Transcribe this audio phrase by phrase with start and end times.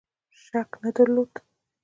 [0.43, 1.31] شک نه درلود.